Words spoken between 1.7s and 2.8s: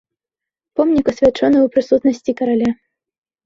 прысутнасці караля.